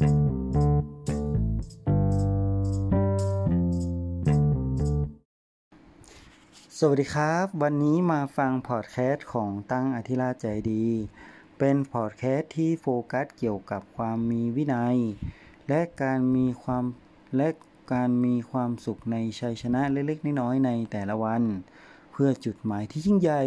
[0.00, 10.86] สวัสดีครับ วันนี้มาฟังพอดแคสต์ของตั้งอธิราชใจดี
[11.58, 14.96] เป็นพอดแคสต์ที่โฟกัสเกี่ยวกับความมีวินัย
[15.68, 16.84] และการมีความ
[17.36, 17.48] และ
[17.92, 21.42] การมีความสุขในชัยชนะเล็กๆน้อยๆในแต่ละวัน
[22.12, 23.42] เพื่อจุดหมายที่ยิ่งใหญ่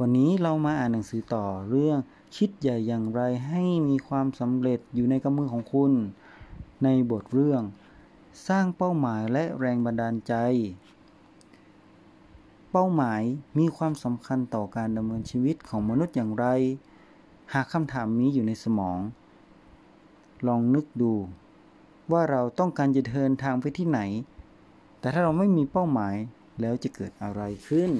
[0.00, 1.98] วันนี้เรามาอ่านหนังสือต่อเรื่อง
[2.36, 5.92] คิดใหญ่อย่างไรให้มีความสำเร็จอยู่ในกำมือของคุณ
[6.84, 7.62] ในบทเรื่อง
[8.48, 10.34] สร้างเป้าหมายและแรงบันดาลใจ
[12.70, 13.22] เป้าหมาย
[13.58, 16.46] มีความสำคัญต่อการดำเนินชีวิตของมนุษย์อย่างไร
[17.52, 18.98] หากคำถามนี้อยู่ในสมอง
[20.46, 21.12] ลองนึกดู
[22.12, 24.00] ว่าเราต้องการจะเดินทางไปที่ไหน
[25.00, 26.14] แต่ถ้าเราไม่มีเป้าหมาย
[26.60, 27.90] แล้วจะเกิดอะไรขึ้น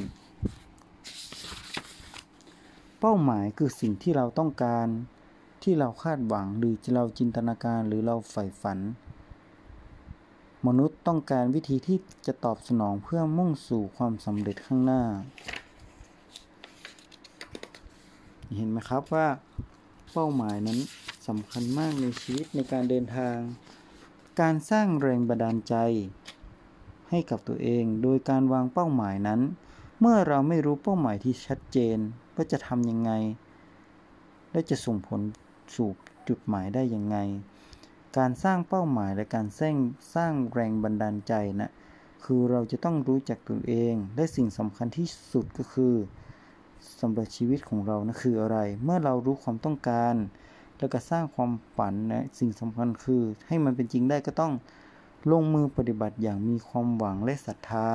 [3.00, 4.86] เป้าหมายคือสิ่งที่เราต้องการ
[5.62, 8.78] ที่เราคาดหวังหรือเราจินตนาการหรือเราใฝ่ฝัน
[10.66, 15.02] มนุษย์ต้องการวิธีที่จะตอบสนองเพื่อมุ่งสู่ความสำเร็จข้างหน้า
[18.57, 19.29] เห็นไหมครับว่า
[20.12, 20.79] เป้าหมายนั้น
[21.26, 23.37] สำคัญมากในชีวิตในการเดินทาง
[24.40, 25.74] การสร้างแรงบันดาลใจ
[27.10, 29.40] ให้กับตัวเองโดยการวางเป้าหมายนั้น
[30.01, 31.98] เมื่อเราไม่รู้เป้าหมายที่ชัดเจน
[32.41, 33.13] ว่าจะทำยังไง
[34.52, 35.21] และจะส่งผล
[35.77, 35.88] สู่
[36.29, 37.16] จุดหมายได้ยังไง
[38.19, 39.77] การสร้างเป้าหมายและการสร้าง
[40.15, 41.71] สร้างแรงบันดาลใจนะ
[42.24, 45.95] คือเราจะต้องรู้จักตัวเอง และสิ่งสำคัญที่สุดก็คือ
[47.01, 50.15] สำหรับชีวิตของเรานะคืออะไร เมื่อเรารู้ความต้องการ
[50.79, 54.52] แล้วก็สร้างความฝันนะสิ่งสำคัญคือ ให้มันเป็นจริงได้ก็ต้อง
[55.30, 57.88] ลงมือปฏิบัติอย่างมีความหวังและศรัทธา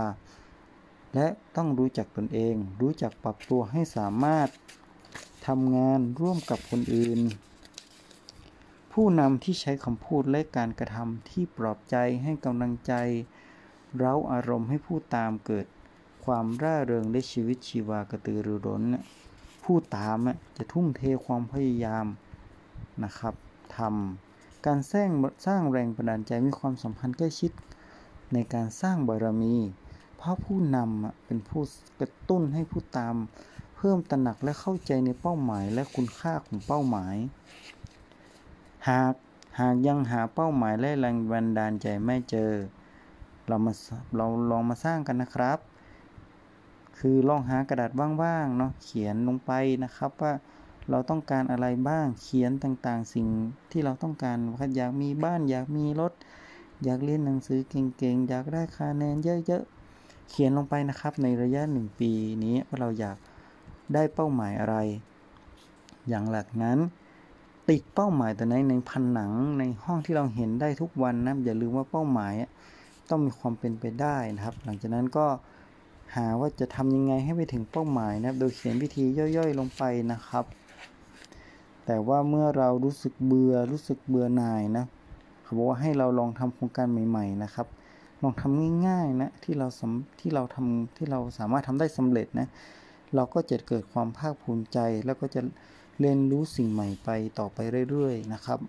[1.16, 4.50] และต้องรู้จักตนเอง รู้จักปรับตัวให้สามารถ
[5.48, 7.20] ทำงานร่วมกับคนอื่น
[8.94, 12.94] ผู้นำที่ใช้คำพูดและการกระทำที่ปลอบใจให้กำลังใจ
[13.98, 15.66] เร้าอารมณ์ให้ผู้ตามเกิด
[16.26, 18.84] ความร่าเริงและชีวิตชีวากระตือรือร้น
[19.64, 20.18] ผู้ตาม
[20.58, 22.06] จะทุ่มเทความพยายาม
[23.04, 23.34] นะครับ
[23.78, 25.10] ทำการสร้าง
[25.46, 27.52] สร้างแรงบันดาลใจมีความสัมพันธ์ใกล้ชิด
[28.34, 29.56] ในการสร้างบารมี
[30.26, 31.62] ราะผู้นำเป็นผู้
[32.00, 33.16] กระตุ้นให้ผู้ตาม
[33.78, 37.16] เพิ่มตระหนักและเข้าใจในเป้าหมายและคุณค่าของเป้าหมาย
[38.90, 39.14] หาก
[39.60, 42.52] หากยังหาเป้าหมายและแรงบันดาลใจไม่เจอ
[43.48, 43.74] เรามา
[44.18, 45.60] เราลองมาสร้างกันนะครับ
[46.98, 49.52] คือลองหากระดาษว่างๆเนาะเขียนลงไป
[49.84, 50.34] นะครับว่า
[50.90, 53.28] เราต้องการอะไรบ้างเขียนต่างๆ สิ่ง
[53.72, 56.14] ที่เราต้องการว่าอยากมีบ้าน อยากมีรถ
[56.84, 59.16] อยากเรียนหนังสือเก่งๆ อยากได้คะแนน
[59.48, 59.75] เยอะๆ
[60.30, 62.12] เขียนลงไปนะครับในระยะหนึ่งปี
[62.44, 63.18] นี้ว่าเราอยาก
[63.94, 64.76] ได้เป้าหมายอะไร
[66.10, 66.78] อย่างหลักนั้น
[67.70, 72.34] ติดเป้าหมายตัวไหนในผนังในห้องที่เราเห็นได้ทุกวันนะอย่าลืมว่าเป้าหมาย
[73.10, 75.26] ต้องมีความเป็นไปได้นะครับ หลังจากนั้นก็
[76.16, 80.46] หาว่าจะทำยังไงให้ไปถึงเป้าหมายนะโดยเขียนวิธีย่อยๆ ลงไปนะครับ
[81.86, 84.86] แต่ว่าเมื่อเรารู้สึกเบื่อรู้สึกเบื่อหน่ายนะ
[85.44, 87.68] เขาบอกว่าให้เราลองทำโครงการใหม่ ๆ นะครับ
[88.22, 89.68] ลองทำง่ายๆนะที่เรา
[90.20, 92.48] ที่เราทำที่เราสามารถทำได้สำเร็จนะ
[93.16, 95.42] เราก็จะเกิดความภาคภูมิใจ แล้วก็จะ
[96.00, 97.10] เรียนรู้สิ่งใหม่ไป
[97.40, 97.58] ต่อไป
[97.90, 98.60] เรื่อยๆนะครับ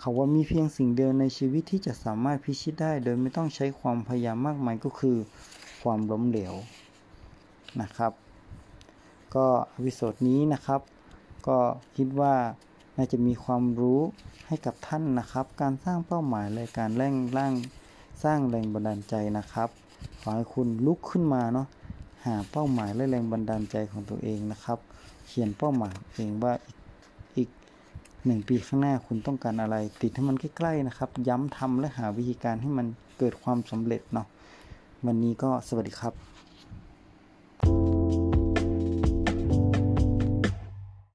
[0.00, 5.16] เขาว่ามีเพียงสิ่งเดียวในชีวิตที่จะสามารถพิชิตได้ โดยไม่ต้องใช้ความพยายามมากมายก็คือ
[5.82, 6.54] ความล้มเหลว
[7.80, 8.12] นะครับ
[9.34, 9.46] ก็
[9.84, 10.80] วิดีโอนี้นะครับ
[11.48, 11.58] ก็
[11.96, 12.34] คิดว่า
[12.96, 14.00] น่าจะมีความรู้
[14.46, 17.52] ให้กับท่านนะครับ การสร้างเป้าหมายและการแร่งร่าง
[18.22, 19.68] สร้างแรงบันดาลใจนะครับ
[20.20, 21.66] ขอให้คุณลุกขึ้นมาเนาะ
[22.24, 24.78] หาเป้าหมายและแรงบันดาลใจของตัวเองนะครับ
[25.26, 26.52] เขียนเป้าหมายเองว่า
[27.36, 27.48] อีก
[28.26, 32.86] หนึ่งปีข้างหน้าคุณต้องการอะไร ติดให้มันใกล้ๆนะครับ ย้ำทำและหาวิธีการให้มัน
[33.18, 34.26] เกิดความสำเร็จเนาะ
[35.06, 36.41] วันนี้ก็สวัสดีครับ